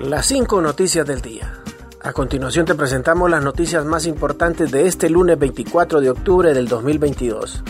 Las 0.00 0.24
cinco 0.24 0.62
noticias 0.62 1.06
del 1.06 1.20
día. 1.20 1.60
A 2.00 2.14
continuación 2.14 2.64
te 2.64 2.74
presentamos 2.74 3.28
las 3.30 3.44
noticias 3.44 3.84
más 3.84 4.06
importantes 4.06 4.70
de 4.70 4.86
este 4.86 5.10
lunes 5.10 5.38
24 5.38 6.00
de 6.00 6.08
octubre 6.08 6.54
del 6.54 6.68
2022. 6.68 7.62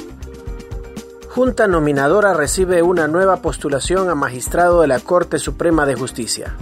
Junta 1.29 1.67
nominadora 1.67 2.33
recibe 2.33 2.83
una 2.83 3.09
nueva 3.09 3.39
postulación 3.39 4.09
a 4.11 4.15
magistrado 4.15 4.83
de 4.83 4.87
la 4.87 5.01
Corte 5.01 5.41
Suprema 5.41 5.87
de 5.87 5.97
Justicia. 5.97 6.55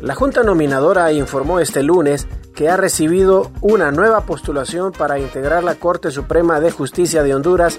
La 0.00 0.16
Junta 0.16 0.42
nominadora 0.42 1.12
informó 1.12 1.60
este 1.60 1.84
lunes 1.84 2.26
que 2.56 2.68
ha 2.68 2.76
recibido 2.76 3.52
una 3.60 3.92
nueva 3.92 4.26
postulación 4.26 4.90
para 4.90 5.20
integrar 5.20 5.62
la 5.62 5.76
Corte 5.76 6.10
Suprema 6.10 6.58
de 6.58 6.72
Justicia 6.72 7.22
de 7.22 7.36
Honduras 7.36 7.78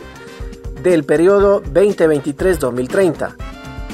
del 0.84 1.04
periodo 1.04 1.62
2023-2030 1.64 3.53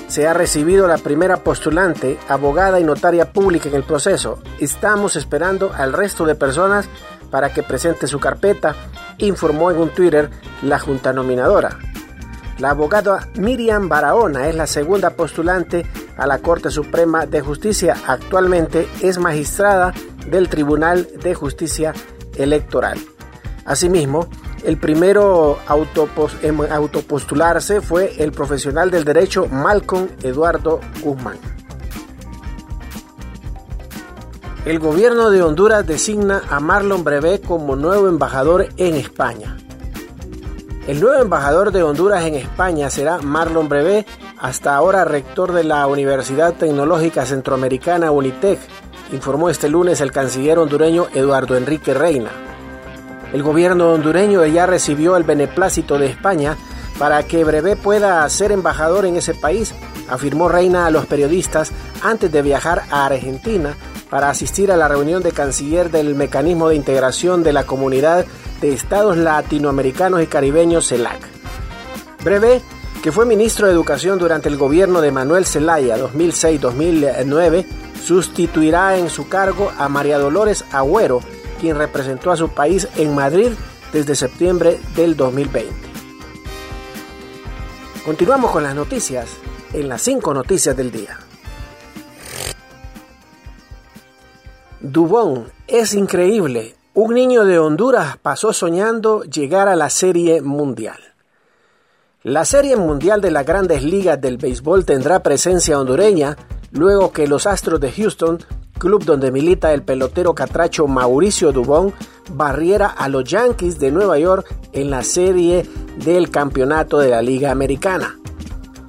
se 0.09 0.27
ha 0.27 0.33
recibido 0.33 0.87
la 0.87 0.97
primera 0.97 1.37
postulante, 1.37 2.17
abogada 2.27 2.79
y 2.79 2.83
notaria 2.83 3.31
pública 3.31 3.69
en 3.69 3.75
el 3.75 3.83
proceso. 3.83 4.39
Estamos 4.59 5.15
esperando 5.15 5.71
al 5.73 5.93
resto 5.93 6.25
de 6.25 6.35
personas 6.35 6.89
para 7.29 7.53
que 7.53 7.63
presente 7.63 8.07
su 8.07 8.19
carpeta, 8.19 8.75
informó 9.19 9.69
en 9.69 9.77
un 9.77 9.89
Twitter 9.89 10.31
la 10.63 10.79
Junta 10.79 11.13
Nominadora. 11.13 11.77
La 12.57 12.71
abogada 12.71 13.29
Miriam 13.35 13.87
Barahona 13.87 14.49
es 14.49 14.55
la 14.55 14.67
segunda 14.67 15.11
postulante 15.11 15.85
a 16.17 16.25
la 16.25 16.39
Corte 16.39 16.71
Suprema 16.71 17.27
de 17.27 17.41
Justicia. 17.41 17.95
Actualmente 18.07 18.87
es 19.01 19.19
magistrada 19.19 19.93
del 20.27 20.49
Tribunal 20.49 21.07
de 21.21 21.35
Justicia 21.35 21.93
Electoral. 22.35 22.97
Asimismo, 23.63 24.27
el 24.63 24.77
primero 24.77 25.57
en 26.41 26.71
autopostularse 26.71 27.81
fue 27.81 28.21
el 28.21 28.31
profesional 28.31 28.91
del 28.91 29.05
derecho 29.05 29.47
Malcolm 29.47 30.07
Eduardo 30.21 30.79
Guzmán. 31.01 31.37
El 34.65 34.79
gobierno 34.79 35.29
de 35.29 35.41
Honduras 35.41 35.87
designa 35.87 36.43
a 36.49 36.59
Marlon 36.59 37.03
Brevé 37.03 37.39
como 37.39 37.75
nuevo 37.75 38.07
embajador 38.07 38.67
en 38.77 38.95
España. 38.95 39.57
El 40.85 40.99
nuevo 40.99 41.21
embajador 41.21 41.71
de 41.71 41.81
Honduras 41.81 42.25
en 42.25 42.35
España 42.35 42.89
será 42.89 43.19
Marlon 43.19 43.69
Brevé, 43.69 44.05
hasta 44.37 44.75
ahora 44.75 45.05
rector 45.05 45.53
de 45.53 45.63
la 45.63 45.87
Universidad 45.87 46.53
Tecnológica 46.55 47.25
Centroamericana 47.25 48.11
UNITEC, 48.11 48.59
informó 49.11 49.49
este 49.49 49.69
lunes 49.69 50.01
el 50.01 50.11
canciller 50.11 50.59
hondureño 50.59 51.07
Eduardo 51.13 51.55
Enrique 51.55 51.93
Reina. 51.93 52.31
El 53.33 53.43
gobierno 53.43 53.91
hondureño 53.91 54.45
ya 54.45 54.65
recibió 54.65 55.15
el 55.15 55.23
beneplácito 55.23 55.97
de 55.97 56.07
España 56.07 56.57
para 56.97 57.23
que 57.23 57.43
Brevé 57.43 57.75
pueda 57.75 58.27
ser 58.29 58.51
embajador 58.51 59.05
en 59.05 59.15
ese 59.15 59.33
país, 59.33 59.73
afirmó 60.09 60.49
Reina 60.49 60.85
a 60.85 60.91
los 60.91 61.05
periodistas 61.05 61.71
antes 62.03 62.31
de 62.31 62.41
viajar 62.41 62.83
a 62.89 63.05
Argentina 63.05 63.75
para 64.09 64.29
asistir 64.29 64.71
a 64.71 64.77
la 64.77 64.87
reunión 64.87 65.21
de 65.21 65.31
canciller 65.31 65.91
del 65.91 66.15
Mecanismo 66.15 66.69
de 66.69 66.75
Integración 66.75 67.43
de 67.43 67.53
la 67.53 67.65
Comunidad 67.65 68.25
de 68.59 68.73
Estados 68.73 69.17
Latinoamericanos 69.17 70.21
y 70.21 70.27
Caribeños 70.27 70.87
CELAC. 70.87 71.19
Brevé, 72.23 72.61
que 73.01 73.11
fue 73.11 73.25
ministro 73.25 73.67
de 73.67 73.73
Educación 73.73 74.19
durante 74.19 74.49
el 74.49 74.57
gobierno 74.57 74.99
de 74.99 75.11
Manuel 75.11 75.45
Zelaya 75.45 75.97
2006-2009, 75.97 77.65
sustituirá 78.03 78.97
en 78.97 79.09
su 79.09 79.29
cargo 79.29 79.71
a 79.77 79.87
María 79.87 80.17
Dolores 80.17 80.65
Agüero, 80.71 81.21
quien 81.59 81.77
representó 81.77 82.31
a 82.31 82.37
su 82.37 82.49
país 82.49 82.87
en 82.95 83.13
Madrid 83.13 83.51
desde 83.91 84.15
septiembre 84.15 84.79
del 84.95 85.15
2020. 85.15 85.75
Continuamos 88.05 88.51
con 88.51 88.63
las 88.63 88.75
noticias 88.75 89.29
en 89.73 89.89
las 89.89 90.01
5 90.01 90.33
noticias 90.33 90.75
del 90.75 90.91
día. 90.91 91.19
Dubón, 94.79 95.51
es 95.67 95.93
increíble. 95.93 96.75
Un 96.93 97.13
niño 97.13 97.45
de 97.45 97.59
Honduras 97.59 98.17
pasó 98.17 98.53
soñando 98.53 99.23
llegar 99.23 99.67
a 99.67 99.75
la 99.75 99.89
Serie 99.89 100.41
Mundial. 100.41 100.97
La 102.23 102.45
Serie 102.45 102.75
Mundial 102.75 103.21
de 103.21 103.31
las 103.31 103.45
Grandes 103.45 103.83
Ligas 103.83 104.19
del 104.19 104.37
Béisbol 104.37 104.85
tendrá 104.85 105.21
presencia 105.21 105.79
hondureña 105.79 106.37
luego 106.71 107.11
que 107.11 107.27
los 107.27 107.45
Astros 107.45 107.79
de 107.79 107.91
Houston 107.91 108.39
club 108.79 109.05
donde 109.05 109.31
milita 109.31 109.71
el 109.73 109.83
pelotero 109.83 110.33
catracho 110.33 110.87
Mauricio 110.87 111.51
Dubón, 111.51 111.93
barriera 112.33 112.87
a 112.87 113.07
los 113.09 113.25
Yankees 113.25 113.77
de 113.79 113.91
Nueva 113.91 114.17
York 114.17 114.47
en 114.73 114.89
la 114.89 115.03
serie 115.03 115.69
del 116.03 116.31
campeonato 116.31 116.97
de 116.97 117.09
la 117.09 117.21
Liga 117.21 117.51
Americana. 117.51 118.17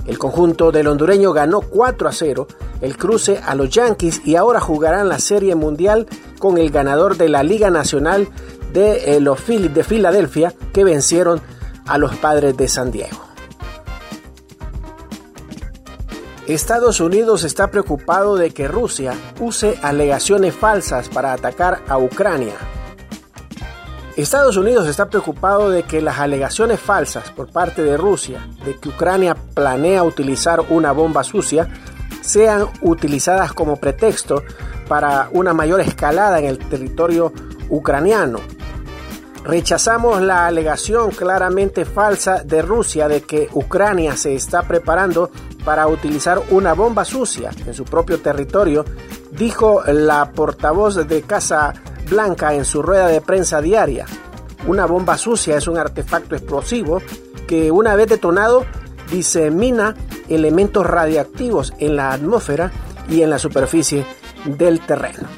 El 0.07 0.19
conjunto 0.19 0.73
del 0.73 0.87
hondureño 0.87 1.33
ganó 1.33 1.61
4 1.61 2.09
a 2.09 2.13
0 2.13 2.47
el 2.81 2.97
cruce 2.97 3.39
a 3.45 3.55
los 3.55 3.69
Yankees 3.71 4.23
y 4.25 4.37
ahora 4.37 4.61
jugarán 4.61 5.09
la 5.09 5.19
Serie 5.19 5.55
Mundial 5.55 6.07
con 6.39 6.59
el 6.59 6.71
ganador 6.71 7.17
de 7.17 7.29
la 7.29 7.43
Liga 7.43 7.71
Nacional 7.71 8.29
de 8.73 9.17
eh, 9.17 9.21
los 9.21 9.41
Phillies 9.41 9.75
de 9.75 9.85
Filadelfia 9.85 10.55
que 10.73 10.85
vencieron 10.85 11.41
a 11.87 11.99
los 11.99 12.17
Padres 12.17 12.57
de 12.57 12.69
San 12.69 12.91
Diego. 12.91 13.30
Estados 16.55 16.99
Unidos 16.99 17.45
está 17.45 17.71
preocupado 17.71 18.35
de 18.35 18.51
que 18.51 18.67
Rusia 18.67 19.15
use 19.39 19.79
alegaciones 19.83 20.53
falsas 20.53 21.09
para 21.09 21.33
atacar 21.33 21.83
a 21.87 21.97
Ucrania. 21.97 22.55
Estados 24.17 24.57
Unidos 24.57 24.89
está 24.89 25.09
preocupado 25.09 25.71
de 25.71 25.85
que 25.85 26.03
las 26.03 26.19
alegaciones 26.19 26.81
falsas 26.81 27.31
por 27.31 27.53
parte 27.53 27.85
de 27.85 27.97
Rusia 27.97 28.45
de 28.65 28.77
que 28.77 28.89
Ucrania 28.89 29.37
planea 29.55 30.03
utilizar 30.03 30.61
una 30.71 30.91
bomba 30.91 31.23
sucia 31.23 31.69
sean 32.21 32.67
utilizadas 32.81 33.53
como 33.53 33.77
pretexto 33.77 34.43
para 34.89 35.29
una 35.31 35.55
mayor 35.55 35.81
escalada 35.81 36.41
en 36.41 36.47
el 36.47 36.59
territorio 36.59 37.33
ucraniano. 37.69 38.41
Rechazamos 39.45 40.21
la 40.21 40.49
alegación 40.49 41.13
claramente 41.13 41.85
falsa 41.85 42.43
de 42.43 42.61
Rusia 42.61 43.07
de 43.07 43.23
que 43.23 43.49
Ucrania 43.53 44.17
se 44.17 44.35
está 44.35 44.63
preparando 44.63 45.31
para 45.65 45.87
utilizar 45.87 46.41
una 46.51 46.75
bomba 46.75 47.05
sucia 47.05 47.51
en 47.67 47.75
su 47.75 47.85
propio 47.85 48.21
territorio, 48.21 48.85
dijo 49.31 49.83
la 49.87 50.33
portavoz 50.33 51.07
de 51.07 51.23
Casa 51.23 51.75
Blanca 52.09 52.55
en 52.55 52.65
su 52.65 52.83
rueda 52.83 53.07
de 53.07 53.21
prensa 53.21 53.61
diaria. 53.61 54.07
Una 54.67 54.87
bomba 54.87 55.17
sucia 55.17 55.57
es 55.57 55.69
un 55.69 55.79
artefacto 55.79 56.35
explosivo 56.35 57.01
que 57.47 57.71
una 57.71 57.95
vez 57.95 58.09
detonado 58.09 58.65
disemina 59.11 59.95
elementos 60.29 60.87
radiactivos 60.87 61.73
en 61.79 61.97
la 61.97 62.13
atmósfera 62.13 62.71
y 63.09 63.23
en 63.23 63.31
la 63.31 63.39
superficie 63.39 64.05
del 64.45 64.81
terreno. 64.81 65.29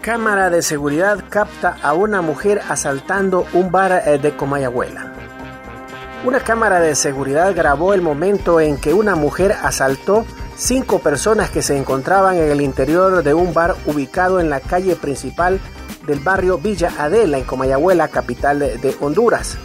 Cámara 0.00 0.48
de 0.48 0.62
seguridad 0.62 1.24
capta 1.28 1.76
a 1.82 1.92
una 1.92 2.22
mujer 2.22 2.62
asaltando 2.68 3.46
un 3.52 3.70
bar 3.70 4.02
eh, 4.06 4.18
de 4.18 4.34
Comayagüela. 4.34 5.12
Una 6.24 6.40
cámara 6.40 6.80
de 6.80 6.96
seguridad 6.96 7.54
grabó 7.54 7.94
el 7.94 8.02
momento 8.02 8.60
en 8.60 8.76
que 8.76 8.92
una 8.92 9.14
mujer 9.14 9.52
asaltó 9.62 10.26
cinco 10.56 10.98
personas 10.98 11.48
que 11.50 11.62
se 11.62 11.76
encontraban 11.76 12.36
en 12.36 12.50
el 12.50 12.60
interior 12.60 13.22
de 13.22 13.34
un 13.34 13.54
bar 13.54 13.76
ubicado 13.86 14.40
en 14.40 14.50
la 14.50 14.58
calle 14.58 14.96
principal 14.96 15.60
del 16.08 16.18
barrio 16.18 16.58
Villa 16.58 16.92
Adela 16.98 17.38
en 17.38 17.44
Comayagüela, 17.44 18.08
capital 18.08 18.58
de 18.58 18.96
Honduras. 19.00 19.56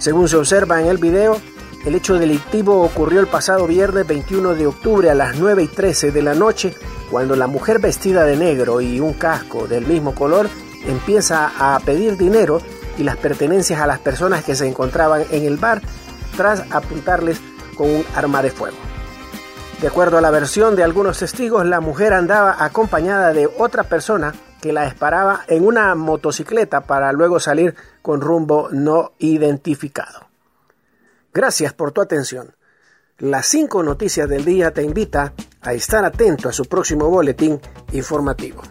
Según 0.00 0.28
se 0.28 0.36
observa 0.36 0.80
en 0.80 0.88
el 0.88 0.98
video, 0.98 1.40
el 1.86 1.94
hecho 1.94 2.18
delictivo 2.18 2.82
ocurrió 2.82 3.20
el 3.20 3.28
pasado 3.28 3.68
viernes 3.68 4.04
21 4.04 4.54
de 4.56 4.66
octubre 4.66 5.10
a 5.10 5.14
las 5.14 5.36
9 5.36 5.62
y 5.62 5.68
13 5.68 6.10
de 6.10 6.22
la 6.22 6.34
noche, 6.34 6.74
cuando 7.08 7.36
la 7.36 7.46
mujer 7.46 7.78
vestida 7.78 8.24
de 8.24 8.36
negro 8.36 8.80
y 8.80 8.98
un 8.98 9.12
casco 9.12 9.68
del 9.68 9.86
mismo 9.86 10.12
color 10.12 10.48
empieza 10.86 11.52
a 11.56 11.78
pedir 11.80 12.16
dinero 12.16 12.60
y 12.98 13.04
las 13.04 13.16
pertenencias 13.16 13.80
a 13.80 13.86
las 13.86 13.98
personas 13.98 14.44
que 14.44 14.54
se 14.54 14.66
encontraban 14.66 15.24
en 15.30 15.44
el 15.44 15.56
bar 15.56 15.82
tras 16.36 16.64
apuntarles 16.70 17.40
con 17.76 17.88
un 17.90 18.04
arma 18.14 18.42
de 18.42 18.50
fuego. 18.50 18.76
De 19.80 19.88
acuerdo 19.88 20.18
a 20.18 20.20
la 20.20 20.30
versión 20.30 20.76
de 20.76 20.84
algunos 20.84 21.18
testigos, 21.18 21.66
la 21.66 21.80
mujer 21.80 22.12
andaba 22.12 22.64
acompañada 22.64 23.32
de 23.32 23.48
otra 23.58 23.82
persona 23.82 24.32
que 24.60 24.72
la 24.72 24.84
disparaba 24.84 25.40
en 25.48 25.66
una 25.66 25.94
motocicleta 25.96 26.82
para 26.82 27.12
luego 27.12 27.40
salir 27.40 27.74
con 28.00 28.20
rumbo 28.20 28.68
no 28.70 29.12
identificado. 29.18 30.28
Gracias 31.34 31.72
por 31.72 31.90
tu 31.90 32.00
atención. 32.00 32.54
Las 33.18 33.46
cinco 33.46 33.82
noticias 33.82 34.28
del 34.28 34.44
día 34.44 34.72
te 34.72 34.82
invita 34.82 35.32
a 35.60 35.72
estar 35.72 36.04
atento 36.04 36.48
a 36.48 36.52
su 36.52 36.64
próximo 36.66 37.10
boletín 37.10 37.60
informativo. 37.92 38.62